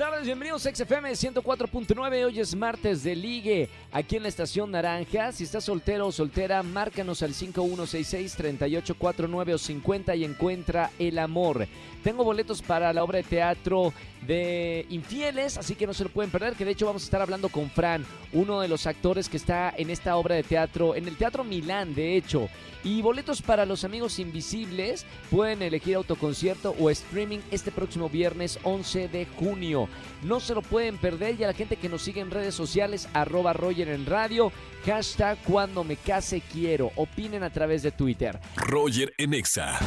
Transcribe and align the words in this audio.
Tardes, 0.00 0.24
bienvenidos 0.24 0.64
a 0.64 0.74
XFM 0.74 1.10
104.9. 1.10 2.24
Hoy 2.24 2.40
es 2.40 2.56
martes 2.56 3.02
de 3.02 3.14
ligue 3.14 3.68
aquí 3.92 4.16
en 4.16 4.22
la 4.22 4.30
estación 4.30 4.70
Naranja. 4.70 5.30
Si 5.30 5.44
estás 5.44 5.64
soltero 5.64 6.06
o 6.06 6.12
soltera, 6.12 6.62
márcanos 6.62 7.22
al 7.22 7.34
5166-3849 7.34 9.52
o 9.52 9.58
50 9.58 10.16
y 10.16 10.24
encuentra 10.24 10.90
el 10.98 11.18
amor. 11.18 11.68
Tengo 12.02 12.24
boletos 12.24 12.62
para 12.62 12.94
la 12.94 13.04
obra 13.04 13.18
de 13.18 13.24
teatro 13.24 13.92
de 14.26 14.86
Infieles, 14.88 15.58
así 15.58 15.74
que 15.74 15.86
no 15.86 15.92
se 15.92 16.04
lo 16.04 16.08
pueden 16.08 16.30
perder, 16.30 16.54
que 16.54 16.64
de 16.64 16.70
hecho 16.70 16.86
vamos 16.86 17.02
a 17.02 17.04
estar 17.04 17.20
hablando 17.20 17.50
con 17.50 17.68
Fran, 17.68 18.06
uno 18.32 18.62
de 18.62 18.68
los 18.68 18.86
actores 18.86 19.28
que 19.28 19.36
está 19.36 19.74
en 19.76 19.90
esta 19.90 20.16
obra 20.16 20.34
de 20.34 20.42
teatro, 20.42 20.94
en 20.94 21.08
el 21.08 21.18
Teatro 21.18 21.44
Milán, 21.44 21.94
de 21.94 22.16
hecho. 22.16 22.48
Y 22.82 23.02
boletos 23.02 23.42
para 23.42 23.66
los 23.66 23.84
amigos 23.84 24.18
invisibles, 24.18 25.04
pueden 25.30 25.60
elegir 25.60 25.96
autoconcierto 25.96 26.74
o 26.80 26.88
streaming 26.88 27.40
este 27.50 27.70
próximo 27.70 28.08
viernes 28.08 28.58
11 28.62 29.08
de 29.08 29.26
junio. 29.26 29.89
No 30.22 30.40
se 30.40 30.54
lo 30.54 30.62
pueden 30.62 30.98
perder 30.98 31.38
y 31.38 31.44
a 31.44 31.48
la 31.48 31.54
gente 31.54 31.76
que 31.76 31.88
nos 31.88 32.02
sigue 32.02 32.20
en 32.20 32.30
redes 32.30 32.54
sociales, 32.54 33.08
arroba 33.14 33.52
Roger 33.52 33.88
en 33.88 34.06
radio, 34.06 34.52
hashtag 34.84 35.38
cuando 35.44 35.84
me 35.84 35.96
case 35.96 36.42
quiero, 36.52 36.92
opinen 36.96 37.42
a 37.42 37.50
través 37.50 37.82
de 37.82 37.90
Twitter. 37.90 38.38
Roger 38.56 39.14
en 39.18 39.34
Exa. 39.34 39.78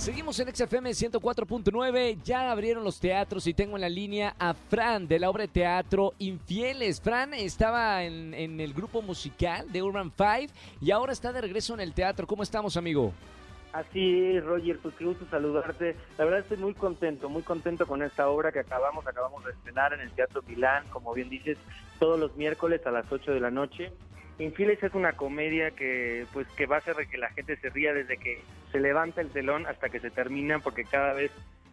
Seguimos 0.00 0.40
en 0.40 0.48
XFM 0.54 0.92
104.9, 0.92 2.22
ya 2.24 2.50
abrieron 2.50 2.84
los 2.84 2.98
teatros 2.98 3.46
y 3.46 3.52
tengo 3.52 3.76
en 3.76 3.82
la 3.82 3.88
línea 3.90 4.34
a 4.38 4.54
Fran 4.54 5.06
de 5.06 5.18
la 5.18 5.28
obra 5.28 5.42
de 5.42 5.48
teatro 5.48 6.14
Infieles. 6.18 7.02
Fran 7.02 7.34
estaba 7.34 8.02
en, 8.02 8.32
en 8.32 8.60
el 8.60 8.72
grupo 8.72 9.02
musical 9.02 9.70
de 9.70 9.82
Urban 9.82 10.10
Five 10.10 10.48
y 10.80 10.90
ahora 10.90 11.12
está 11.12 11.34
de 11.34 11.42
regreso 11.42 11.74
en 11.74 11.80
el 11.80 11.92
teatro. 11.92 12.26
¿Cómo 12.26 12.42
estamos, 12.42 12.78
amigo? 12.78 13.12
Así 13.72 14.34
es, 14.34 14.44
Roger, 14.44 14.78
pues 14.82 14.94
qué 14.96 15.04
gusto 15.04 15.24
saludarte. 15.30 15.94
La 16.18 16.24
verdad 16.24 16.40
estoy 16.40 16.56
muy 16.56 16.74
contento, 16.74 17.28
muy 17.28 17.42
contento 17.42 17.86
con 17.86 18.02
esta 18.02 18.28
obra 18.28 18.50
que 18.50 18.60
acabamos, 18.60 19.06
acabamos 19.06 19.44
de 19.44 19.52
estrenar 19.52 19.92
en 19.92 20.00
el 20.00 20.10
Teatro 20.10 20.42
Milán, 20.42 20.84
como 20.90 21.14
bien 21.14 21.30
dices, 21.30 21.56
todos 22.00 22.18
los 22.18 22.36
miércoles 22.36 22.84
a 22.86 22.90
las 22.90 23.10
8 23.10 23.32
de 23.32 23.40
la 23.40 23.50
noche. 23.50 23.92
Infieles 24.40 24.82
es 24.82 24.94
una 24.94 25.12
comedia 25.12 25.70
que 25.70 26.26
pues 26.32 26.48
que 26.56 26.66
va 26.66 26.76
a 26.76 26.78
hacer 26.78 26.96
que 27.08 27.18
la 27.18 27.30
gente 27.30 27.56
se 27.56 27.70
ría 27.70 27.92
desde 27.92 28.16
que 28.16 28.42
se 28.72 28.80
levanta 28.80 29.20
el 29.20 29.30
telón 29.30 29.66
hasta 29.66 29.88
que 29.88 30.00
se 30.00 30.10
termina, 30.10 30.58
porque 30.58 30.84
cada 30.84 31.12
vez 31.12 31.30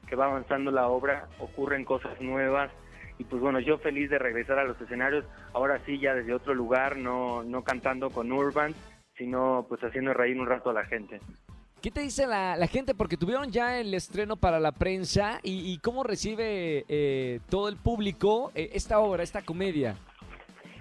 que 0.08 0.16
va 0.16 0.26
avanzando 0.26 0.70
la 0.70 0.90
obra 0.90 1.28
ocurren 1.40 1.84
cosas 1.84 2.22
nuevas 2.22 2.70
y 3.18 3.24
pues 3.24 3.42
bueno, 3.42 3.60
yo 3.60 3.80
feliz 3.80 4.10
de 4.12 4.20
regresar 4.20 4.60
a 4.60 4.66
los 4.66 4.80
escenarios, 4.80 5.26
ahora 5.54 5.80
sí 5.86 5.98
ya 5.98 6.14
desde 6.14 6.34
otro 6.34 6.54
lugar, 6.54 6.98
no, 6.98 7.42
no 7.44 7.64
cantando 7.64 8.12
con 8.12 8.32
Urban, 8.32 8.76
sino 9.18 9.66
pues 9.68 9.84
haciendo 9.84 10.14
reír 10.14 10.40
un 10.40 10.46
rato 10.46 10.70
a 10.70 10.74
la 10.74 10.86
gente. 10.86 11.20
¿Qué 11.82 11.92
te 11.92 12.02
dice 12.02 12.26
la, 12.28 12.56
la 12.58 12.68
gente? 12.68 12.96
Porque 12.96 13.18
tuvieron 13.18 13.52
ya 13.52 13.80
el 13.80 13.94
estreno 13.94 14.36
para 14.36 14.60
la 14.60 14.72
prensa 14.72 15.40
y, 15.44 15.72
y 15.72 15.78
cómo 15.78 16.04
recibe 16.04 16.86
eh, 16.90 17.40
todo 17.50 17.70
el 17.70 17.78
público 17.78 18.52
eh, 18.56 18.72
esta 18.74 19.00
obra, 19.00 19.24
esta 19.24 19.44
comedia. 19.44 19.96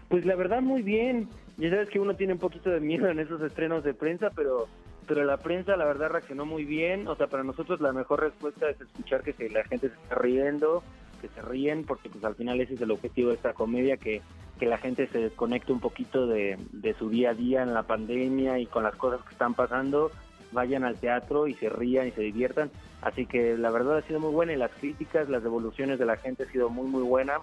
Pues 0.08 0.24
la 0.24 0.34
verdad 0.36 0.62
muy 0.62 0.82
bien. 0.82 1.28
Ya 1.58 1.70
sabes 1.70 1.88
que 1.90 2.00
uno 2.00 2.14
tiene 2.16 2.32
un 2.32 2.38
poquito 2.38 2.70
de 2.70 2.80
miedo 2.80 3.08
en 3.08 3.18
esos 3.18 3.40
estrenos 3.42 3.84
de 3.84 3.94
prensa, 3.94 4.30
pero 4.34 4.68
pero 5.06 5.22
la 5.22 5.36
prensa 5.36 5.76
la 5.76 5.84
verdad 5.84 6.08
reaccionó 6.10 6.44
muy 6.46 6.64
bien. 6.64 7.06
O 7.06 7.14
sea, 7.14 7.28
para 7.28 7.44
nosotros 7.44 7.80
la 7.80 7.92
mejor 7.92 8.20
respuesta 8.20 8.68
es 8.68 8.80
escuchar 8.80 9.22
que 9.22 9.32
se- 9.34 9.48
la 9.50 9.62
gente 9.64 9.88
se 9.88 9.94
está 9.94 10.16
riendo, 10.16 10.82
que 11.20 11.28
se 11.28 11.42
ríen, 11.42 11.84
porque 11.84 12.08
pues 12.08 12.24
al 12.24 12.34
final 12.34 12.60
ese 12.60 12.74
es 12.74 12.80
el 12.80 12.90
objetivo 12.90 13.28
de 13.28 13.36
esta 13.36 13.52
comedia, 13.52 13.96
que, 13.98 14.20
que 14.58 14.66
la 14.66 14.78
gente 14.78 15.06
se 15.06 15.18
desconecte 15.18 15.72
un 15.72 15.78
poquito 15.80 16.26
de, 16.26 16.58
de 16.72 16.94
su 16.94 17.08
día 17.08 17.30
a 17.30 17.34
día 17.34 17.62
en 17.62 17.72
la 17.72 17.84
pandemia 17.84 18.58
y 18.58 18.66
con 18.66 18.82
las 18.82 18.96
cosas 18.96 19.22
que 19.24 19.30
están 19.32 19.54
pasando, 19.54 20.10
vayan 20.52 20.84
al 20.84 20.96
teatro 20.96 21.46
y 21.46 21.54
se 21.54 21.68
rían 21.68 22.08
y 22.08 22.12
se 22.12 22.22
diviertan. 22.22 22.70
Así 23.02 23.26
que 23.26 23.56
la 23.56 23.70
verdad 23.70 23.98
ha 23.98 24.02
sido 24.02 24.20
muy 24.20 24.32
buena 24.32 24.52
y 24.52 24.56
las 24.56 24.70
críticas, 24.72 25.28
las 25.28 25.42
devoluciones 25.42 25.98
de 25.98 26.06
la 26.06 26.16
gente 26.16 26.44
ha 26.44 26.52
sido 26.52 26.68
muy 26.68 26.88
muy 26.88 27.02
buena. 27.02 27.38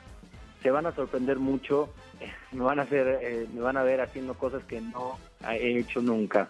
Se 0.62 0.72
van 0.72 0.86
a 0.86 0.94
sorprender 0.94 1.40
mucho, 1.40 1.90
me 2.52 2.64
van 2.64 2.80
a 2.80 2.84
hacer, 2.84 3.20
eh, 3.22 3.48
me 3.54 3.62
van 3.62 3.78
a 3.78 3.84
ver 3.84 4.02
haciendo 4.02 4.34
cosas 4.34 4.64
que 4.64 4.82
no 4.82 5.18
he 5.50 5.80
hecho 5.80 6.02
nunca. 6.02 6.48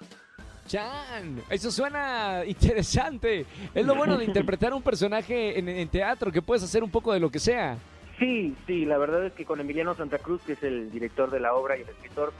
Chan, 0.67 1.41
eso 1.49 1.71
suena 1.71 2.43
interesante. 2.45 3.45
Es 3.73 3.85
lo 3.85 3.95
bueno 3.95 4.17
de 4.17 4.25
interpretar 4.25 4.73
un 4.73 4.81
personaje 4.81 5.59
en, 5.59 5.67
en 5.67 5.89
teatro, 5.89 6.31
que 6.31 6.41
puedes 6.41 6.63
hacer 6.63 6.83
un 6.83 6.89
poco 6.89 7.11
de 7.11 7.19
lo 7.19 7.29
que 7.29 7.39
sea. 7.39 7.77
Sí, 8.17 8.55
sí, 8.67 8.85
la 8.85 8.97
verdad 8.97 9.25
es 9.25 9.33
que 9.33 9.43
con 9.43 9.59
Emiliano 9.59 9.95
Santa 9.95 10.19
Cruz, 10.19 10.41
que 10.43 10.53
es 10.53 10.63
el 10.63 10.91
director 10.91 11.29
de 11.31 11.39
la 11.39 11.53
obra 11.53 11.77
y 11.77 11.81
el 11.81 11.89
escritor, 11.89 12.31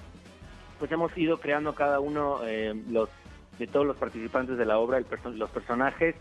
pues 0.80 0.92
hemos 0.92 1.18
ido 1.18 1.40
creando 1.40 1.74
cada 1.74 2.00
uno 2.00 2.40
eh, 2.46 2.74
los 2.90 3.10
de 3.60 3.68
todos 3.68 3.86
los 3.86 3.98
participantes 3.98 4.58
de 4.58 4.66
la 4.66 4.78
obra, 4.80 4.98
el 4.98 5.06
perso- 5.06 5.32
los 5.36 5.50
personajes, 5.50 6.16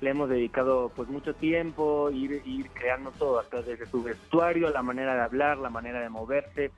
le 0.00 0.10
hemos 0.10 0.28
dedicado 0.28 0.92
pues 0.94 1.08
mucho 1.08 1.34
tiempo, 1.34 2.10
ir, 2.10 2.40
ir 2.46 2.70
creando 2.70 3.10
todo, 3.12 3.40
hasta 3.40 3.62
desde 3.62 3.86
su 3.86 4.02
vestuario, 4.02 4.70
la 4.70 4.82
manera 4.82 5.14
de 5.14 5.22
hablar, 5.22 5.58
la 5.58 5.70
manera 5.70 6.00
de 6.00 6.08
moverse. 6.08 6.70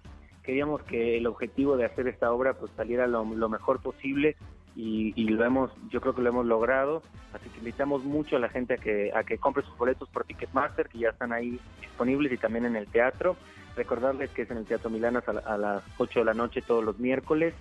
Queríamos 0.42 0.82
que 0.84 1.18
el 1.18 1.26
objetivo 1.26 1.76
de 1.76 1.84
hacer 1.84 2.08
esta 2.08 2.32
obra 2.32 2.54
pues 2.54 2.72
saliera 2.76 3.06
lo, 3.06 3.24
lo 3.24 3.48
mejor 3.50 3.80
posible 3.80 4.36
y, 4.74 5.12
y 5.16 5.28
lo 5.28 5.44
hemos, 5.44 5.70
yo 5.90 6.00
creo 6.00 6.14
que 6.14 6.22
lo 6.22 6.30
hemos 6.30 6.46
logrado. 6.46 7.02
Así 7.34 7.48
que 7.50 7.58
invitamos 7.58 8.04
mucho 8.04 8.36
a 8.36 8.38
la 8.38 8.48
gente 8.48 8.74
a 8.74 8.76
que, 8.78 9.12
a 9.14 9.22
que 9.22 9.36
compre 9.36 9.62
sus 9.64 9.76
boletos 9.76 10.08
por 10.08 10.24
Ticketmaster, 10.24 10.88
que 10.88 10.98
ya 11.00 11.10
están 11.10 11.32
ahí 11.32 11.60
disponibles 11.82 12.32
y 12.32 12.38
también 12.38 12.64
en 12.64 12.74
el 12.74 12.86
teatro. 12.86 13.36
Recordarles 13.76 14.30
que 14.30 14.42
es 14.42 14.50
en 14.50 14.56
el 14.56 14.64
Teatro 14.66 14.90
Milanas 14.90 15.28
a, 15.28 15.32
a 15.32 15.56
las 15.58 15.82
8 15.98 16.20
de 16.20 16.24
la 16.24 16.34
noche 16.34 16.62
todos 16.62 16.82
los 16.82 16.98
miércoles 16.98 17.54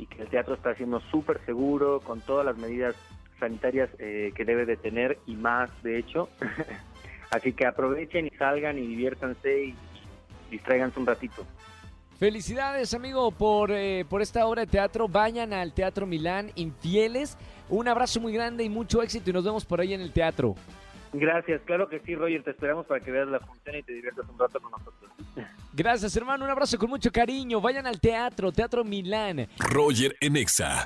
y 0.00 0.06
que 0.06 0.22
el 0.22 0.28
teatro 0.28 0.54
está 0.54 0.74
siendo 0.74 1.00
súper 1.10 1.44
seguro 1.44 2.00
con 2.00 2.22
todas 2.22 2.46
las 2.46 2.56
medidas 2.56 2.94
sanitarias 3.38 3.90
eh, 3.98 4.32
que 4.34 4.44
debe 4.46 4.64
de 4.64 4.76
tener 4.76 5.18
y 5.26 5.34
más, 5.34 5.70
de 5.82 5.98
hecho. 5.98 6.30
Así 7.30 7.52
que 7.52 7.66
aprovechen 7.66 8.26
y 8.26 8.30
salgan 8.30 8.78
y 8.78 8.86
diviértanse 8.86 9.66
y 9.66 9.74
distráiganse 10.50 10.98
un 10.98 11.06
ratito. 11.06 11.46
Felicidades, 12.18 12.92
amigo, 12.94 13.30
por, 13.30 13.70
eh, 13.72 14.04
por 14.08 14.20
esta 14.20 14.46
obra 14.46 14.62
de 14.62 14.66
teatro. 14.66 15.06
Vayan 15.06 15.52
al 15.52 15.72
Teatro 15.72 16.06
Milán, 16.06 16.50
Infieles. 16.54 17.36
Un 17.68 17.88
abrazo 17.88 18.20
muy 18.20 18.32
grande 18.32 18.64
y 18.64 18.68
mucho 18.68 19.02
éxito 19.02 19.30
y 19.30 19.32
nos 19.32 19.44
vemos 19.44 19.64
por 19.64 19.80
ahí 19.80 19.94
en 19.94 20.00
el 20.00 20.12
teatro. 20.12 20.54
Gracias, 21.12 21.60
claro 21.62 21.88
que 21.88 22.00
sí, 22.00 22.14
Roger, 22.14 22.44
te 22.44 22.50
esperamos 22.52 22.86
para 22.86 23.00
que 23.00 23.10
veas 23.10 23.28
la 23.28 23.40
función 23.40 23.76
y 23.76 23.82
te 23.82 23.92
diviertas 23.92 24.28
un 24.28 24.38
rato 24.38 24.60
con 24.60 24.70
nosotros. 24.70 25.10
Gracias, 25.72 26.16
hermano. 26.16 26.44
Un 26.44 26.50
abrazo 26.50 26.78
con 26.78 26.90
mucho 26.90 27.10
cariño. 27.10 27.60
Vayan 27.60 27.86
al 27.86 28.00
teatro, 28.00 28.52
Teatro 28.52 28.84
Milán. 28.84 29.48
Roger 29.58 30.16
en 30.20 30.36
Exa. 30.36 30.84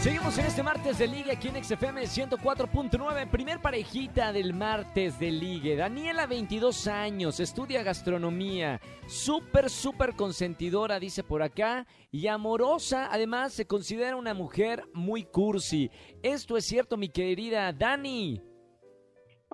Seguimos 0.00 0.36
en 0.38 0.46
este 0.46 0.62
martes 0.62 0.98
de 0.98 1.06
Ligue 1.06 1.32
aquí 1.32 1.48
en 1.48 1.62
XFM 1.62 2.02
104.9. 2.02 3.30
Primer 3.30 3.60
parejita 3.60 4.32
del 4.32 4.54
martes 4.54 5.18
de 5.18 5.30
Ligue. 5.30 5.76
Daniela, 5.76 6.26
22 6.26 6.86
años, 6.88 7.40
estudia 7.40 7.82
gastronomía. 7.82 8.80
Súper, 9.06 9.70
súper 9.70 10.14
consentidora, 10.14 11.00
dice 11.00 11.24
por 11.24 11.42
acá. 11.42 11.86
Y 12.10 12.26
amorosa. 12.26 13.08
Además, 13.10 13.52
se 13.52 13.66
considera 13.66 14.16
una 14.16 14.34
mujer 14.34 14.84
muy 14.94 15.24
cursi. 15.24 15.90
Esto 16.22 16.56
es 16.56 16.64
cierto, 16.64 16.96
mi 16.96 17.08
querida 17.08 17.72
Dani. 17.72 18.53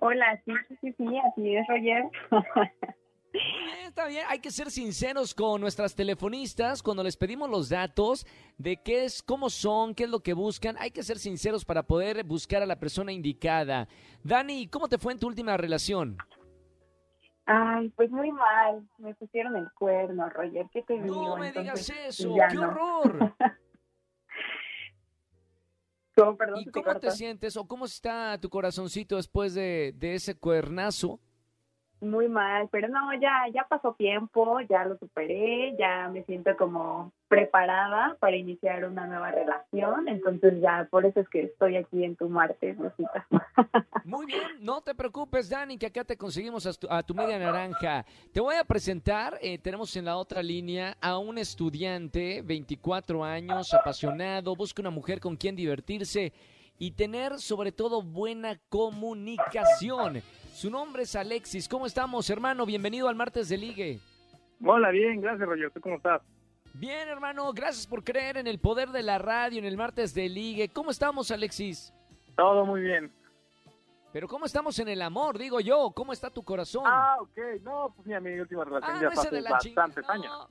Hola, 0.00 0.40
sí, 0.44 0.52
sí, 0.68 0.76
sí, 0.80 0.94
sí, 0.96 1.18
así 1.18 1.56
es, 1.56 1.66
Roger. 1.68 2.04
Eh, 3.32 3.86
Está 3.86 4.06
bien, 4.06 4.24
hay 4.28 4.38
que 4.38 4.50
ser 4.50 4.70
sinceros 4.70 5.34
con 5.34 5.60
nuestras 5.60 5.94
telefonistas 5.94 6.82
cuando 6.82 7.02
les 7.02 7.16
pedimos 7.16 7.50
los 7.50 7.68
datos 7.68 8.26
de 8.58 8.76
qué 8.78 9.04
es, 9.04 9.22
cómo 9.22 9.50
son, 9.50 9.94
qué 9.94 10.04
es 10.04 10.10
lo 10.10 10.20
que 10.20 10.32
buscan. 10.32 10.76
Hay 10.78 10.90
que 10.90 11.02
ser 11.02 11.18
sinceros 11.18 11.64
para 11.64 11.82
poder 11.82 12.24
buscar 12.24 12.62
a 12.62 12.66
la 12.66 12.78
persona 12.78 13.12
indicada. 13.12 13.88
Dani, 14.24 14.68
¿cómo 14.68 14.88
te 14.88 14.98
fue 14.98 15.12
en 15.12 15.18
tu 15.18 15.26
última 15.26 15.56
relación? 15.56 16.16
Ay, 17.46 17.88
pues 17.90 18.10
muy 18.10 18.30
mal, 18.32 18.88
me 18.98 19.14
pusieron 19.14 19.56
el 19.56 19.70
cuerno, 19.72 20.28
Roger, 20.30 20.66
¿qué 20.72 20.82
te 20.82 20.94
digo? 20.94 21.22
No 21.22 21.36
me 21.36 21.52
digas 21.52 21.90
eso, 22.06 22.34
qué 22.48 22.54
no. 22.54 22.68
horror. 22.68 23.34
¿Cómo, 26.24 26.36
perdón, 26.36 26.60
¿Y 26.60 26.64
te 26.66 26.82
cómo 26.82 26.84
te 26.84 26.92
cortó? 26.92 27.10
sientes 27.10 27.56
o 27.56 27.66
cómo 27.66 27.84
está 27.86 28.38
tu 28.40 28.48
corazoncito 28.50 29.16
después 29.16 29.54
de, 29.54 29.92
de 29.96 30.14
ese 30.14 30.36
cuernazo? 30.38 31.20
Muy 32.00 32.28
mal, 32.28 32.68
pero 32.70 32.88
no, 32.88 33.12
ya, 33.20 33.46
ya 33.52 33.66
pasó 33.68 33.94
tiempo, 33.94 34.60
ya 34.62 34.84
lo 34.86 34.96
superé, 34.98 35.76
ya 35.78 36.08
me 36.08 36.24
siento 36.24 36.56
como 36.56 37.12
preparada 37.30 38.16
para 38.18 38.36
iniciar 38.36 38.84
una 38.84 39.06
nueva 39.06 39.30
relación, 39.30 40.09
entonces 40.09 40.60
ya, 40.60 40.88
por 40.91 41.06
eso 41.06 41.21
es 41.21 41.28
que 41.28 41.44
estoy 41.44 41.77
aquí 41.77 42.03
en 42.04 42.16
tu 42.16 42.28
martes, 42.28 42.77
Rosita. 42.77 43.24
Muy 44.04 44.27
bien, 44.27 44.42
no 44.59 44.80
te 44.80 44.97
preocupes, 44.97 45.48
Dani, 45.48 45.78
que 45.78 45.86
acá 45.86 46.03
te 46.03 46.16
conseguimos 46.16 46.66
a 46.66 46.72
tu, 46.72 46.88
a 46.91 47.04
tu 47.04 47.15
media 47.15 47.38
naranja. 47.38 48.04
Te 48.32 48.41
voy 48.41 48.56
a 48.56 48.65
presentar, 48.65 49.38
eh, 49.41 49.59
tenemos 49.59 49.94
en 49.94 50.06
la 50.06 50.16
otra 50.16 50.42
línea 50.42 50.97
a 51.00 51.18
un 51.18 51.38
estudiante, 51.38 52.42
24 52.42 53.22
años, 53.22 53.72
apasionado, 53.74 54.56
busca 54.56 54.82
una 54.82 54.91
mujer 54.91 55.21
con 55.21 55.36
quien 55.36 55.54
divertirse 55.54 56.32
y 56.80 56.91
tener 56.91 57.38
sobre 57.38 57.71
todo 57.71 58.03
buena 58.03 58.59
comunicación. 58.68 60.21
Su 60.53 60.68
nombre 60.68 61.04
es 61.04 61.15
Alexis. 61.15 61.68
¿Cómo 61.68 61.86
estamos, 61.86 62.28
hermano? 62.28 62.66
Bienvenido 62.66 63.09
al 63.09 63.15
martes 63.15 63.48
de 63.48 63.56
ligue. 63.56 64.00
Hola, 64.66 64.91
bien, 64.91 65.21
gracias, 65.21 65.48
Roger. 65.48 65.71
¿Tú 65.71 65.80
cómo 65.80 65.94
estás? 65.94 66.22
Bien, 66.74 67.08
hermano, 67.08 67.52
gracias 67.52 67.86
por 67.86 68.04
creer 68.04 68.36
en 68.36 68.46
el 68.46 68.58
poder 68.58 68.90
de 68.90 69.02
la 69.02 69.18
radio 69.18 69.58
en 69.58 69.64
el 69.64 69.76
martes 69.76 70.14
de 70.14 70.28
ligue. 70.28 70.68
¿Cómo 70.68 70.90
estamos, 70.90 71.30
Alexis? 71.30 71.92
Todo 72.36 72.64
muy 72.64 72.80
bien. 72.80 73.12
Pero 74.12 74.26
¿cómo 74.26 74.46
estamos 74.46 74.78
en 74.78 74.88
el 74.88 75.02
amor? 75.02 75.38
Digo 75.38 75.60
yo, 75.60 75.92
¿cómo 75.94 76.12
está 76.12 76.30
tu 76.30 76.42
corazón? 76.42 76.84
Ah, 76.86 77.16
ok. 77.20 77.38
No, 77.62 77.92
pues 77.94 78.06
mira, 78.06 78.20
mi 78.20 78.38
última 78.38 78.64
relación 78.64 78.92
Ah, 78.92 79.00
ya 79.00 79.08
no, 79.08 79.12
fue 79.12 79.22
hace 79.22 79.42
bastantes 79.42 80.08
años. 80.08 80.48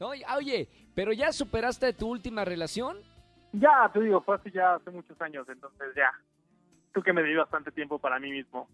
No. 0.00 0.08
Oye, 0.08 0.24
oye, 0.36 0.68
¿pero 0.94 1.12
ya 1.12 1.32
superaste 1.32 1.92
tu 1.92 2.08
última 2.08 2.44
relación? 2.44 2.98
Ya, 3.52 3.90
te 3.92 4.00
digo, 4.00 4.20
fue 4.22 4.36
hace 4.36 4.50
ya 4.50 4.74
hace 4.74 4.90
muchos 4.90 5.20
años, 5.20 5.46
entonces 5.48 5.88
ya. 5.96 6.10
Tú 6.92 7.02
que 7.02 7.12
me 7.12 7.22
di 7.22 7.34
bastante 7.34 7.70
tiempo 7.72 7.98
para 7.98 8.18
mí 8.18 8.30
mismo. 8.30 8.68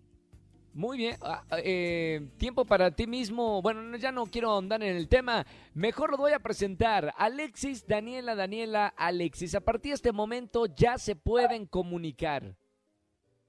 Muy 0.73 0.99
bien. 0.99 1.17
Ah, 1.23 1.43
eh, 1.59 2.29
tiempo 2.39 2.65
para 2.65 2.91
ti 2.91 3.07
mismo. 3.07 3.61
Bueno, 3.63 3.83
no, 3.83 3.97
ya 3.97 4.13
no 4.13 4.27
quiero 4.27 4.57
andar 4.57 4.83
en 4.83 4.97
el 4.97 5.09
tema. 5.09 5.45
Mejor 5.75 6.11
lo 6.11 6.17
voy 6.17 6.33
a 6.33 6.39
presentar. 6.39 7.13
Alexis, 7.17 7.87
Daniela, 7.87 8.35
Daniela, 8.35 8.93
Alexis. 8.97 9.55
A 9.55 9.61
partir 9.61 9.91
de 9.91 9.97
este 9.97 10.13
momento 10.13 10.67
ya 10.67 10.99
se 10.99 11.17
pueden 11.17 11.67
comunicar. 11.67 12.55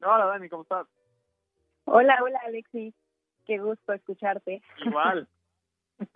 Hola, 0.04 0.26
Dani, 0.26 0.50
¿cómo 0.50 0.64
estás? 0.64 0.88
Hola, 1.86 2.18
hola 2.24 2.40
Alexis. 2.46 2.94
Qué 3.46 3.60
gusto 3.60 3.94
escucharte. 3.94 4.62
Igual. 4.86 5.28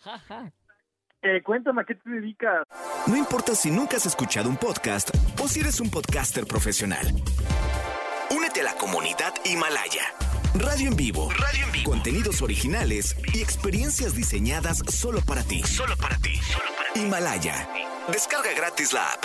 Jaja. 0.00 0.52
Eh, 1.22 1.40
cuéntame, 1.42 1.82
¿a 1.82 1.84
qué 1.84 1.94
te 1.94 2.10
dedicas? 2.10 2.66
No 3.06 3.16
importa 3.16 3.54
si 3.54 3.70
nunca 3.70 3.96
has 3.96 4.06
escuchado 4.06 4.48
un 4.48 4.56
podcast 4.56 5.10
o 5.40 5.46
si 5.46 5.60
eres 5.60 5.80
un 5.80 5.88
podcaster 5.88 6.44
profesional. 6.46 7.06
A 8.62 8.64
la 8.64 8.74
comunidad 8.78 9.34
Himalaya. 9.44 10.04
Radio 10.54 10.90
en 10.90 10.96
vivo. 10.96 11.30
Radio 11.30 11.66
en 11.66 11.72
vivo. 11.72 11.90
Contenidos 11.90 12.42
originales 12.42 13.16
y 13.34 13.42
experiencias 13.42 14.14
diseñadas 14.14 14.78
solo 14.86 15.18
para 15.26 15.42
ti. 15.42 15.62
Solo 15.64 15.94
para 16.00 16.14
ti. 16.18 16.38
Himalaya. 16.94 17.66
Descarga 18.06 18.54
gratis 18.56 18.92
la 18.92 19.00
app. 19.00 19.24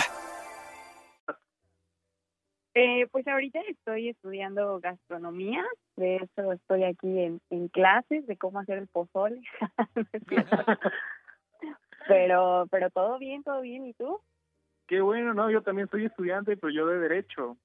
Eh, 2.74 3.06
pues 3.12 3.28
ahorita 3.28 3.60
estoy 3.68 4.08
estudiando 4.08 4.80
gastronomía. 4.80 5.64
De 5.94 6.16
eso 6.16 6.52
estoy 6.52 6.82
aquí 6.82 7.20
en, 7.20 7.40
en 7.50 7.68
clases 7.68 8.26
de 8.26 8.36
cómo 8.36 8.58
hacer 8.58 8.78
el 8.78 8.88
pozole. 8.88 9.40
Pero, 12.08 12.66
pero 12.70 12.88
todo 12.90 13.18
bien, 13.18 13.42
todo 13.44 13.60
bien. 13.60 13.86
¿Y 13.86 13.92
tú? 13.92 14.18
Qué 14.88 15.02
bueno, 15.02 15.34
no, 15.34 15.50
yo 15.50 15.62
también 15.62 15.88
soy 15.90 16.06
estudiante, 16.06 16.56
pero 16.56 16.72
yo 16.72 16.86
de 16.86 16.98
Derecho. 16.98 17.58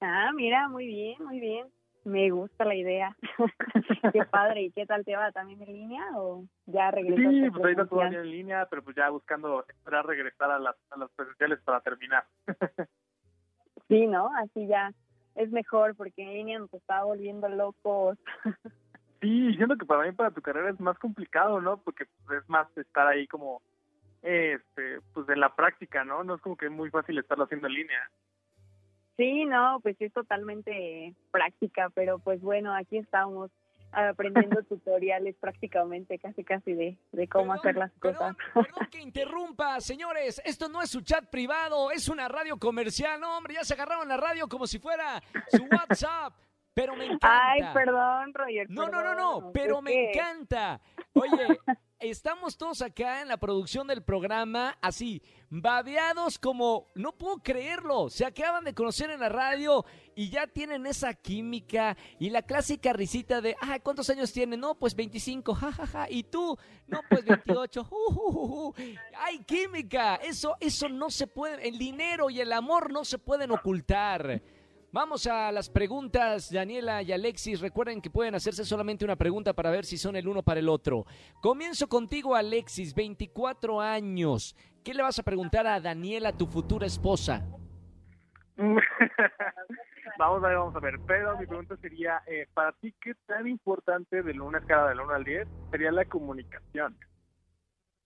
Ah, 0.00 0.30
mira, 0.34 0.68
muy 0.68 0.86
bien, 0.86 1.16
muy 1.24 1.40
bien. 1.40 1.66
Me 2.04 2.30
gusta 2.30 2.64
la 2.64 2.76
idea. 2.76 3.16
qué 4.12 4.24
padre. 4.30 4.62
¿Y 4.62 4.70
qué 4.70 4.86
tal 4.86 5.04
te 5.04 5.16
va? 5.16 5.32
¿También 5.32 5.60
en 5.62 5.72
línea 5.72 6.04
o 6.14 6.44
ya 6.66 6.90
regresaste? 6.92 7.30
Sí, 7.30 7.50
pues 7.50 7.64
ahorita 7.64 7.86
todavía 7.86 8.20
en 8.20 8.30
línea, 8.30 8.66
pero 8.70 8.84
pues 8.84 8.94
ya 8.94 9.10
buscando 9.10 9.64
esperar 9.68 10.06
regresar 10.06 10.50
a 10.50 10.58
las, 10.58 10.76
a 10.90 10.98
las 10.98 11.10
presenciales 11.12 11.60
para 11.62 11.80
terminar. 11.80 12.24
Sí, 13.88 14.04
¿no? 14.08 14.30
Así 14.36 14.66
ya 14.66 14.90
es 15.36 15.50
mejor 15.52 15.94
porque 15.94 16.22
en 16.22 16.32
línea 16.32 16.58
nos 16.58 16.74
está 16.74 17.04
volviendo 17.04 17.48
locos. 17.48 18.18
Sí, 19.22 19.54
siento 19.54 19.76
que 19.76 19.86
para 19.86 20.04
mí, 20.04 20.12
para 20.12 20.30
tu 20.30 20.42
carrera 20.42 20.68
es 20.68 20.78
más 20.78 20.98
complicado, 20.98 21.60
¿no? 21.60 21.78
Porque 21.78 22.04
pues, 22.26 22.42
es 22.42 22.48
más 22.50 22.68
estar 22.76 23.06
ahí 23.08 23.26
como, 23.26 23.62
este, 24.20 25.00
pues 25.14 25.26
en 25.30 25.40
la 25.40 25.56
práctica, 25.56 26.04
¿no? 26.04 26.22
No 26.22 26.34
es 26.34 26.42
como 26.42 26.54
que 26.54 26.66
es 26.66 26.70
muy 26.70 26.90
fácil 26.90 27.18
estarlo 27.18 27.44
haciendo 27.44 27.66
en 27.66 27.72
línea. 27.72 28.10
Sí, 29.16 29.46
no, 29.46 29.80
pues 29.82 29.96
es 30.00 30.12
totalmente 30.12 31.14
práctica, 31.30 31.90
pero 31.94 32.18
pues 32.18 32.40
bueno, 32.42 32.74
aquí 32.74 32.98
estamos 32.98 33.50
aprendiendo 33.92 34.62
tutoriales 34.68 35.36
prácticamente 35.36 36.18
casi 36.18 36.44
casi 36.44 36.74
de, 36.74 36.98
de 37.12 37.28
cómo 37.28 37.52
Perdón, 37.52 37.58
hacer 37.58 37.76
las 37.76 37.92
cosas. 37.92 38.36
Perdón 38.54 38.88
que 38.90 39.00
interrumpa, 39.00 39.80
señores. 39.80 40.42
Esto 40.44 40.68
no 40.68 40.82
es 40.82 40.90
su 40.90 41.00
chat 41.00 41.28
privado, 41.30 41.90
es 41.90 42.08
una 42.08 42.28
radio 42.28 42.58
comercial. 42.58 43.20
No, 43.20 43.38
hombre, 43.38 43.54
ya 43.54 43.64
se 43.64 43.74
agarraron 43.74 44.08
la 44.08 44.16
radio 44.16 44.48
como 44.48 44.66
si 44.66 44.78
fuera 44.78 45.22
su 45.48 45.64
WhatsApp. 45.64 46.34
Pero 46.74 46.94
me 46.94 47.06
encanta. 47.06 47.52
Ay, 47.52 47.62
perdón, 47.72 48.34
Roger. 48.34 48.68
No, 48.68 48.86
no, 48.88 49.02
no, 49.02 49.14
no, 49.14 49.50
pero 49.50 49.80
me 49.80 50.10
encanta. 50.10 50.78
Oye, 51.14 51.58
estamos 52.00 52.56
todos 52.56 52.82
acá 52.82 53.22
en 53.22 53.28
la 53.28 53.38
producción 53.38 53.86
del 53.86 54.02
programa, 54.02 54.76
así, 54.82 55.22
babeados 55.48 56.38
como, 56.38 56.90
no 56.94 57.12
puedo 57.12 57.38
creerlo, 57.38 58.10
se 58.10 58.24
acaban 58.24 58.64
de 58.64 58.74
conocer 58.74 59.10
en 59.10 59.20
la 59.20 59.28
radio 59.28 59.84
y 60.14 60.28
ya 60.30 60.46
tienen 60.46 60.86
esa 60.86 61.14
química 61.14 61.96
y 62.18 62.30
la 62.30 62.42
clásica 62.42 62.92
risita 62.92 63.40
de, 63.40 63.56
ay, 63.60 63.80
¿cuántos 63.80 64.10
años 64.10 64.32
tienen? 64.32 64.60
No, 64.60 64.74
pues 64.74 64.94
25, 64.94 65.54
jajaja, 65.54 66.10
y 66.10 66.24
tú, 66.24 66.58
no, 66.86 67.00
pues 67.08 67.24
28, 67.24 67.84
ju, 67.84 67.96
ju, 68.08 68.32
ju, 68.32 68.46
ju. 68.48 68.74
hay 69.18 69.38
química, 69.44 70.16
eso, 70.16 70.56
eso 70.60 70.88
no 70.88 71.10
se 71.10 71.26
puede, 71.26 71.66
el 71.66 71.78
dinero 71.78 72.30
y 72.30 72.40
el 72.40 72.52
amor 72.52 72.92
no 72.92 73.04
se 73.04 73.18
pueden 73.18 73.50
ocultar. 73.50 74.42
Vamos 74.96 75.26
a 75.26 75.52
las 75.52 75.68
preguntas, 75.68 76.50
Daniela 76.50 77.02
y 77.02 77.12
Alexis. 77.12 77.60
Recuerden 77.60 78.00
que 78.00 78.08
pueden 78.08 78.34
hacerse 78.34 78.64
solamente 78.64 79.04
una 79.04 79.14
pregunta 79.14 79.52
para 79.52 79.70
ver 79.70 79.84
si 79.84 79.98
son 79.98 80.16
el 80.16 80.26
uno 80.26 80.42
para 80.42 80.58
el 80.58 80.70
otro. 80.70 81.04
Comienzo 81.42 81.86
contigo, 81.86 82.34
Alexis, 82.34 82.94
24 82.94 83.78
años. 83.78 84.56
¿Qué 84.82 84.94
le 84.94 85.02
vas 85.02 85.18
a 85.18 85.22
preguntar 85.22 85.66
a 85.66 85.80
Daniela, 85.80 86.32
tu 86.32 86.46
futura 86.46 86.86
esposa? 86.86 87.44
vamos 88.56 90.42
a 90.42 90.48
ver, 90.48 90.56
vamos 90.56 90.74
a 90.74 90.80
ver. 90.80 90.94
Pero 91.06 91.36
mi 91.36 91.44
pregunta 91.44 91.76
sería, 91.76 92.22
eh, 92.26 92.48
para 92.54 92.72
ti, 92.72 92.94
¿qué 92.98 93.12
tan 93.26 93.46
importante 93.46 94.22
de 94.22 94.40
una 94.40 94.60
escala 94.60 94.88
del 94.88 95.00
1 95.00 95.12
al 95.12 95.24
10 95.24 95.46
sería 95.72 95.92
la 95.92 96.06
comunicación? 96.06 96.96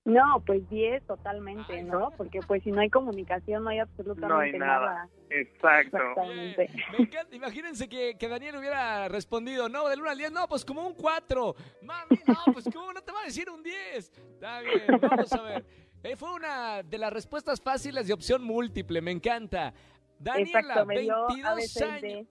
No, 0.04 0.42
pues 0.46 0.68
10 0.70 1.06
totalmente, 1.06 1.82
¿no? 1.82 2.10
Porque 2.16 2.40
pues 2.46 2.62
si 2.62 2.72
no 2.72 2.80
hay 2.80 2.88
comunicación 2.88 3.64
no 3.64 3.70
hay 3.70 3.80
absolutamente 3.80 4.28
No 4.28 4.40
hay 4.40 4.52
nada. 4.52 5.08
Exacto. 5.28 5.98
Exactamente. 5.98 6.70
Me 6.92 7.04
encanta. 7.04 7.36
Imagínense 7.36 7.88
que, 7.88 8.16
que 8.18 8.28
Daniel 8.28 8.56
hubiera 8.56 9.08
respondido, 9.08 9.68
no, 9.68 9.88
del 9.88 10.00
1 10.00 10.10
al 10.10 10.18
10, 10.18 10.32
no, 10.32 10.48
pues 10.48 10.64
como 10.64 10.86
un 10.86 10.94
4. 10.94 11.54
Mami, 11.82 12.18
no, 12.26 12.52
pues 12.52 12.64
¿cómo 12.72 12.92
no 12.92 13.02
te 13.02 13.12
va 13.12 13.20
a 13.20 13.24
decir 13.24 13.50
un 13.50 13.62
10? 13.62 13.76
Está 13.96 14.60
bien, 14.62 15.00
vamos 15.00 15.32
a 15.32 15.42
ver. 15.42 15.64
Eh, 16.02 16.16
fue 16.16 16.32
una 16.32 16.82
de 16.82 16.96
las 16.96 17.12
respuestas 17.12 17.60
fáciles 17.60 18.06
de 18.06 18.14
opción 18.14 18.42
múltiple, 18.42 19.02
me 19.02 19.10
encanta. 19.10 19.74
Daniela, 20.18 20.60
Exacto, 20.60 20.86
me 20.86 21.00
dio 21.00 21.26
22 21.28 21.76
ABC 21.76 21.82
años. 21.82 22.26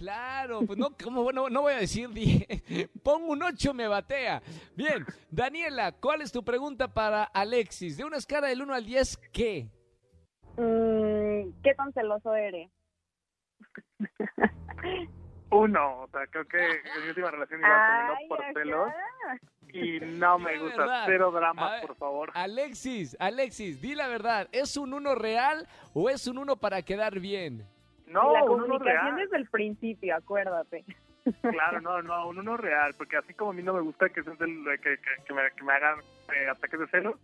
Claro, 0.00 0.62
pues 0.66 0.78
no, 0.78 0.96
¿cómo? 1.04 1.30
no, 1.30 1.50
no 1.50 1.60
voy 1.60 1.74
a 1.74 1.76
decir 1.76 2.08
10. 2.14 2.88
Pongo 3.02 3.32
un 3.32 3.42
8, 3.42 3.74
me 3.74 3.86
batea. 3.86 4.40
Bien, 4.74 5.04
Daniela, 5.30 5.92
¿cuál 5.92 6.22
es 6.22 6.32
tu 6.32 6.42
pregunta 6.42 6.88
para 6.88 7.24
Alexis? 7.24 7.98
De 7.98 8.04
una 8.04 8.16
escala 8.16 8.46
del 8.48 8.62
1 8.62 8.72
al 8.72 8.86
10, 8.86 9.18
¿qué? 9.30 9.68
Mm, 10.56 11.52
¿Qué 11.62 11.74
tan 11.76 11.92
celoso 11.92 12.34
eres? 12.34 12.70
Uno, 15.50 16.00
o 16.04 16.08
sea, 16.08 16.26
creo 16.28 16.48
que 16.48 16.56
en 16.58 17.02
mi 17.02 17.08
última 17.10 17.30
relación 17.30 17.60
iba 17.60 17.86
terminó 17.86 18.28
por 18.28 18.38
celos 18.54 18.88
y 19.68 20.00
no 20.16 20.38
me 20.38 20.58
gusta. 20.60 20.78
verdad. 20.78 21.02
Cero 21.06 21.30
dramas, 21.30 21.72
ver, 21.72 21.86
por 21.88 21.96
favor. 21.96 22.30
Alexis, 22.32 23.16
Alexis, 23.20 23.82
di 23.82 23.94
la 23.94 24.08
verdad, 24.08 24.48
¿es 24.52 24.78
un 24.78 24.94
1 24.94 25.14
real 25.14 25.68
o 25.92 26.08
es 26.08 26.26
un 26.26 26.38
1 26.38 26.56
para 26.56 26.80
quedar 26.80 27.20
bien? 27.20 27.66
No, 28.10 28.32
la 28.32 28.40
comunicación 28.40 28.84
real. 28.84 29.16
desde 29.16 29.36
el 29.36 29.48
principio, 29.48 30.14
acuérdate. 30.16 30.84
Claro, 31.42 31.80
no, 31.80 32.02
no, 32.02 32.28
un 32.28 32.38
uno 32.38 32.56
real, 32.56 32.94
porque 32.96 33.16
así 33.16 33.34
como 33.34 33.50
a 33.50 33.54
mí 33.54 33.62
no 33.62 33.74
me 33.74 33.80
gusta 33.80 34.08
que, 34.08 34.22
se- 34.22 34.30
que, 34.36 34.78
que, 34.82 34.96
que 35.26 35.34
me, 35.34 35.42
que 35.56 35.62
me 35.64 35.72
hagan 35.72 35.98
eh, 36.34 36.48
ataques 36.48 36.80
de 36.80 36.86
celos, 36.88 37.14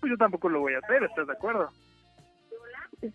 pues 0.00 0.10
yo 0.10 0.16
tampoco 0.16 0.48
lo 0.48 0.60
voy 0.60 0.74
a 0.74 0.78
hacer, 0.78 1.02
¿estás 1.04 1.26
de 1.26 1.32
acuerdo? 1.34 1.68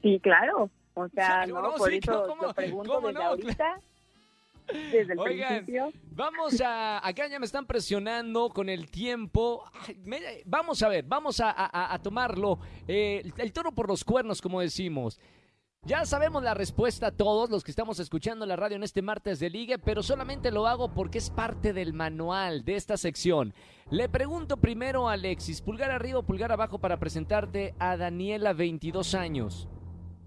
Sí, 0.01 0.19
claro. 0.22 0.69
O 0.93 1.07
sea, 1.10 1.43
Sí, 1.46 1.51
no, 1.51 1.62
no, 1.62 1.75
por 1.75 1.89
sí, 1.89 1.98
eso 1.98 2.25
¿cómo- 2.27 2.43
lo 2.43 2.53
pregunto 2.53 2.93
cómo 2.93 3.07
desde 3.07 3.19
no? 3.19 3.25
ahorita, 3.29 3.79
desde 4.91 5.13
el 5.13 5.19
Oigan, 5.19 5.48
principio. 5.65 5.91
Vamos 6.12 6.62
a, 6.62 7.05
acá 7.07 7.27
ya 7.27 7.39
me 7.39 7.46
están 7.46 7.65
presionando 7.65 8.50
con 8.50 8.69
el 8.69 8.89
tiempo. 8.91 9.63
Ay, 9.88 9.98
me- 10.05 10.41
vamos 10.46 10.81
a 10.84 10.88
ver, 10.89 11.03
vamos 11.07 11.39
a, 11.39 11.51
a- 11.51 11.93
a 11.93 12.00
tomarlo. 12.00 12.60
eh, 12.88 13.22
el, 13.24 13.34
el 13.38 13.53
toro 13.53 13.72
por 13.72 13.88
los 13.88 14.03
cuernos, 14.03 14.41
como 14.41 14.60
decimos. 14.62 15.19
Ya 15.88 16.06
sabemos 16.06 16.44
la 16.44 16.53
respuesta 16.53 17.12
todos 17.12 17.50
los 17.50 17.63
que 17.63 17.72
estamos 17.72 17.98
escuchando 18.01 18.46
la 18.46 18.58
radio 18.58 18.75
en 18.75 18.84
este 18.84 19.01
martes 19.01 19.39
de 19.39 19.50
liga, 19.50 19.77
pero 19.77 20.03
solamente 20.03 20.51
lo 20.51 20.67
hago 20.67 20.94
porque 20.94 21.17
es 21.17 21.29
parte 21.29 21.72
del 21.72 21.94
manual 21.94 22.65
de 22.65 22.75
esta 22.75 22.98
sección. 22.98 23.53
Le 23.89 24.10
pregunto 24.10 24.58
primero 24.58 25.08
a 25.08 25.13
Alexis, 25.13 25.62
pulgar 25.62 25.89
arriba 25.91 26.20
o 26.20 26.24
pulgar 26.24 26.51
abajo 26.51 26.77
para 26.77 27.00
presentarte 27.00 27.74
a 27.79 27.96
Daniela, 27.96 28.51
22 28.51 29.15
años. 29.15 29.70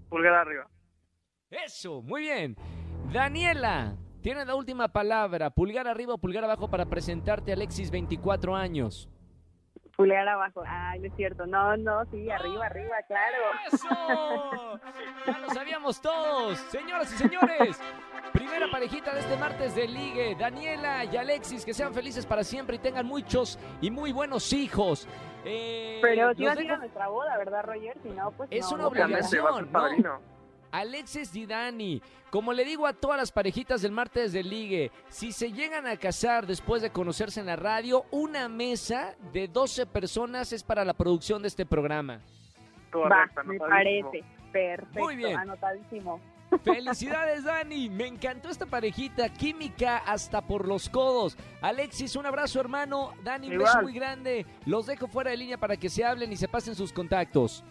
Pulgar 0.09 0.33
arriba. 0.33 0.67
Eso, 1.51 2.01
muy 2.01 2.21
bien. 2.21 2.57
Daniela, 3.13 3.95
tiene 4.21 4.43
la 4.45 4.55
última 4.55 4.87
palabra. 4.87 5.51
Pulgar 5.51 5.87
arriba 5.87 6.15
o 6.15 6.17
pulgar 6.17 6.43
abajo 6.43 6.71
para 6.71 6.87
presentarte 6.87 7.51
a 7.51 7.53
Alexis, 7.53 7.91
24 7.91 8.55
años. 8.55 9.07
Pulgar 10.01 10.27
abajo. 10.27 10.63
Ay, 10.67 10.99
no 10.99 11.07
es 11.07 11.15
cierto. 11.15 11.45
No, 11.45 11.77
no, 11.77 12.05
sí, 12.05 12.29
arriba, 12.29 12.65
arriba, 12.65 12.95
claro. 13.07 13.37
¡Eso! 13.71 14.79
Ya 15.27 15.37
lo 15.39 15.49
sabíamos 15.49 16.01
todos. 16.01 16.57
Señoras 16.57 17.13
y 17.13 17.17
señores, 17.17 17.79
primera 18.33 18.69
parejita 18.71 19.13
de 19.13 19.19
este 19.19 19.37
martes 19.37 19.75
de 19.75 19.87
ligue. 19.87 20.35
Daniela 20.39 21.05
y 21.05 21.17
Alexis, 21.17 21.63
que 21.65 21.73
sean 21.73 21.93
felices 21.93 22.25
para 22.25 22.43
siempre 22.43 22.77
y 22.77 22.79
tengan 22.79 23.05
muchos 23.05 23.59
y 23.81 23.91
muy 23.91 24.11
buenos 24.11 24.51
hijos. 24.53 25.07
Eh, 25.45 25.99
Pero 26.01 26.33
si 26.35 26.45
vas 26.45 26.57
a 26.57 26.61
ir 26.63 26.71
a 26.71 26.77
nuestra 26.77 27.07
boda, 27.07 27.37
¿verdad, 27.37 27.63
Roger? 27.63 27.97
Si 28.03 28.09
no, 28.09 28.31
pues 28.31 28.49
Es 28.51 28.71
no, 28.71 28.89
una 28.89 29.21
ser 29.23 29.41
no. 29.99 30.30
Alexis 30.71 31.31
Didani, 31.33 32.01
como 32.29 32.53
le 32.53 32.63
digo 32.65 32.87
a 32.87 32.93
todas 32.93 33.17
las 33.17 33.31
parejitas 33.31 33.81
del 33.81 33.91
martes 33.91 34.31
de 34.33 34.43
ligue, 34.43 34.91
si 35.09 35.31
se 35.31 35.51
llegan 35.51 35.85
a 35.87 35.97
casar 35.97 36.47
después 36.47 36.81
de 36.81 36.91
conocerse 36.91 37.39
en 37.39 37.47
la 37.47 37.55
radio, 37.55 38.05
una 38.11 38.47
mesa 38.47 39.15
de 39.33 39.47
12 39.47 39.85
personas 39.85 40.53
es 40.53 40.63
para 40.63 40.85
la 40.85 40.93
producción 40.93 41.41
de 41.41 41.49
este 41.49 41.65
programa. 41.65 42.21
Va, 42.93 43.29
me 43.43 43.57
parece. 43.57 44.23
Perfecto, 44.51 44.99
Muy 44.99 45.15
bien. 45.15 45.37
anotadísimo. 45.37 46.19
Felicidades, 46.63 47.45
Dani. 47.45 47.89
Me 47.89 48.07
encantó 48.07 48.49
esta 48.49 48.65
parejita. 48.65 49.29
Química 49.29 49.97
hasta 49.99 50.41
por 50.41 50.67
los 50.67 50.89
codos. 50.89 51.37
Alexis, 51.61 52.15
un 52.17 52.25
abrazo, 52.25 52.59
hermano. 52.59 53.13
Dani, 53.23 53.49
un 53.51 53.59
beso 53.59 53.81
muy 53.81 53.93
grande. 53.93 54.45
Los 54.65 54.85
dejo 54.85 55.07
fuera 55.07 55.31
de 55.31 55.37
línea 55.37 55.57
para 55.57 55.77
que 55.77 55.89
se 55.89 56.03
hablen 56.03 56.31
y 56.31 56.35
se 56.35 56.49
pasen 56.49 56.75
sus 56.75 56.91
contactos. 56.91 57.63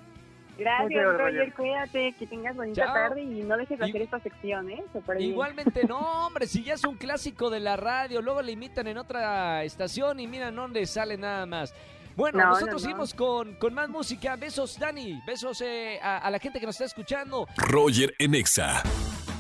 Gracias, 0.61 1.05
Roger. 1.05 1.19
Roger. 1.19 1.53
Cuídate, 1.55 2.13
que 2.19 2.27
tengas 2.27 2.55
bonita 2.55 2.85
Chao. 2.85 2.95
tarde 2.95 3.23
y 3.23 3.43
no 3.43 3.57
dejes 3.57 3.79
de 3.79 3.87
Y- 3.87 3.89
hacer 3.91 4.03
esta 4.03 4.21
sección, 4.21 4.71
¿eh? 4.71 4.85
Igualmente, 5.19 5.85
no, 5.89 6.27
hombre, 6.27 6.47
si 6.47 6.63
ya 6.63 6.75
es 6.75 6.85
un 6.85 6.97
clásico 6.97 7.51
de 7.51 7.61
la 7.61 7.77
radio, 7.77 8.21
luego 8.23 8.43
le 8.43 8.53
imitan 8.53 8.87
en 8.87 8.99
otra 8.99 9.65
estación 9.65 10.21
y 10.21 10.27
miran 10.27 10.55
dónde 10.55 10.85
sale 10.87 11.17
nada 11.17 11.47
más. 11.47 11.75
Bueno, 12.17 12.39
No, 12.39 12.45
no, 12.45 12.51
nosotros 12.51 12.75
no. 12.75 12.79
seguimos 12.89 13.15
con, 13.15 13.55
con 13.55 13.73
más 13.73 13.89
música. 13.89 14.37
Besos, 14.37 14.79
Dani. 14.79 15.23
Besos 15.27 15.61
eh, 15.63 15.99
a, 16.03 16.19
a 16.19 16.31
la 16.31 16.39
gente 16.39 16.61
que 16.61 16.67
nos 16.67 16.75
está 16.75 16.85
escuchando. 16.85 17.47
Roger 17.57 18.15
en 18.19 18.35
Exa. 18.35 18.83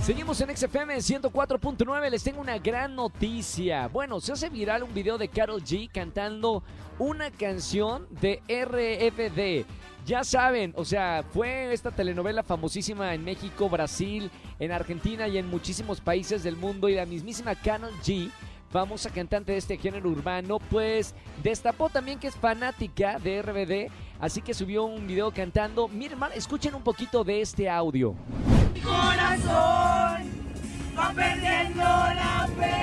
Seguimos 0.02 0.40
en 0.40 0.56
XFM 0.56 0.96
104.9. 0.96 2.08
Les 2.10 2.22
tengo 2.24 2.40
una 2.40 2.56
gran 2.58 2.94
noticia. 2.96 3.88
Bueno, 3.88 4.18
se 4.20 4.32
hace 4.32 4.48
viral 4.48 4.82
un 4.84 4.94
video 4.94 5.18
de 5.18 5.28
Carol 5.28 5.60
G 5.62 5.90
cantando 5.92 6.62
una 6.98 7.30
canción 7.30 8.06
de 8.20 8.40
RFD. 8.48 9.66
Ya 10.10 10.24
saben, 10.24 10.72
o 10.74 10.84
sea, 10.84 11.22
fue 11.32 11.72
esta 11.72 11.92
telenovela 11.92 12.42
famosísima 12.42 13.14
en 13.14 13.22
México, 13.22 13.68
Brasil, 13.68 14.28
en 14.58 14.72
Argentina 14.72 15.28
y 15.28 15.38
en 15.38 15.48
muchísimos 15.48 16.00
países 16.00 16.42
del 16.42 16.56
mundo. 16.56 16.88
Y 16.88 16.96
la 16.96 17.06
mismísima 17.06 17.54
Carol 17.54 17.92
G, 18.02 18.28
famosa 18.70 19.10
cantante 19.10 19.52
de 19.52 19.58
este 19.58 19.78
género 19.78 20.10
urbano, 20.10 20.58
pues 20.68 21.14
destapó 21.44 21.90
también 21.90 22.18
que 22.18 22.26
es 22.26 22.34
fanática 22.34 23.20
de 23.20 23.40
RBD. 23.40 23.92
Así 24.18 24.42
que 24.42 24.52
subió 24.52 24.82
un 24.82 25.06
video 25.06 25.30
cantando. 25.30 25.86
Miren, 25.86 26.18
escuchen 26.34 26.74
un 26.74 26.82
poquito 26.82 27.22
de 27.22 27.42
este 27.42 27.70
audio. 27.70 28.16
corazón 28.82 30.28
va 30.98 31.12
perdiendo 31.14 31.82
la 31.84 32.48
fe. 32.58 32.79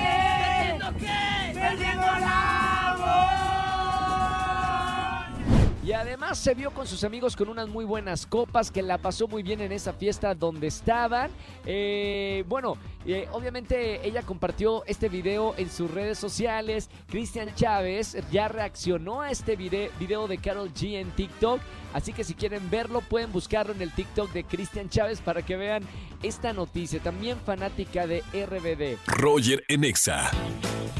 Y 5.87 5.93
además 5.93 6.37
se 6.37 6.53
vio 6.53 6.71
con 6.71 6.85
sus 6.85 7.05
amigos 7.05 7.37
con 7.37 7.47
unas 7.47 7.69
muy 7.69 7.85
buenas 7.85 8.25
copas, 8.25 8.71
que 8.71 8.81
la 8.81 8.97
pasó 8.97 9.25
muy 9.29 9.41
bien 9.41 9.61
en 9.61 9.71
esa 9.71 9.93
fiesta 9.93 10.35
donde 10.35 10.67
estaban. 10.67 11.31
Eh, 11.65 12.43
bueno, 12.49 12.75
eh, 13.05 13.25
obviamente 13.31 14.05
ella 14.05 14.21
compartió 14.23 14.83
este 14.85 15.07
video 15.07 15.55
en 15.55 15.69
sus 15.69 15.89
redes 15.89 16.19
sociales. 16.19 16.89
Cristian 17.07 17.55
Chávez 17.55 18.17
ya 18.31 18.49
reaccionó 18.49 19.21
a 19.21 19.31
este 19.31 19.55
vide- 19.55 19.89
video 19.97 20.27
de 20.27 20.39
Carol 20.39 20.73
G 20.73 20.95
en 20.99 21.09
TikTok. 21.11 21.61
Así 21.93 22.11
que 22.11 22.25
si 22.25 22.33
quieren 22.33 22.69
verlo, 22.69 22.99
pueden 22.99 23.31
buscarlo 23.31 23.71
en 23.71 23.81
el 23.81 23.93
TikTok 23.93 24.33
de 24.33 24.43
Cristian 24.43 24.89
Chávez 24.89 25.21
para 25.21 25.41
que 25.45 25.55
vean 25.55 25.83
esta 26.21 26.51
noticia. 26.51 26.99
También 26.99 27.37
fanática 27.45 28.05
de 28.07 28.23
RBD. 28.33 28.97
Roger 29.07 29.63
en 29.69 29.85
Exa. 29.85 30.31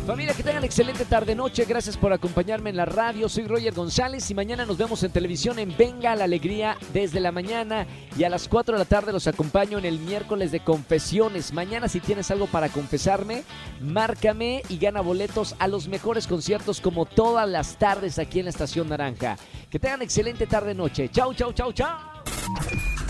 Familia, 0.08 0.34
que 0.34 0.42
tengan 0.42 0.64
excelente 0.64 1.04
tarde-noche. 1.04 1.66
Gracias 1.66 1.98
por 1.98 2.14
acompañarme 2.14 2.70
en 2.70 2.78
la 2.78 2.86
radio. 2.86 3.28
Soy 3.28 3.46
Roger 3.46 3.74
González 3.74 4.32
y 4.32 4.34
mañana 4.34 4.66
nos 4.66 4.78
vemos 4.78 5.04
en 5.04 5.12
televisión 5.12 5.60
en 5.60 5.76
Venga 5.76 6.16
la 6.16 6.24
Alegría 6.24 6.78
desde 6.94 7.20
la 7.20 7.34
mañana 7.34 7.86
y 8.18 8.24
a 8.24 8.30
las 8.30 8.48
4 8.48 8.76
de 8.76 8.80
la 8.80 8.86
tarde 8.86 9.12
los 9.12 9.28
acompaño 9.28 9.78
en 9.78 9.84
el 9.84 10.00
miércoles 10.00 10.54
de 10.54 10.62
confesiones. 10.62 11.52
Mañana 11.52 11.90
si 11.90 12.00
tienes 12.00 12.32
algo 12.32 12.48
para 12.48 12.70
confesarme, 12.70 13.44
márcame 13.82 14.64
y 14.70 14.78
gana 14.78 15.02
boletos 15.02 15.58
a 15.60 15.68
los 15.68 15.90
mejores 15.90 16.26
conciertos 16.26 16.80
como 16.80 17.06
todas 17.06 17.50
las 17.50 17.78
tardes 17.78 18.18
aquí 18.18 18.40
en 18.40 18.46
la 18.46 18.52
Estación 18.52 18.88
Naranja. 18.88 19.36
Que 19.70 19.78
tengan 19.78 20.04
excelente 20.04 20.48
tarde-noche. 20.48 21.10
Chau, 21.10 21.34
chau, 21.34 21.52
chau, 21.52 21.74
chau. 21.74 21.98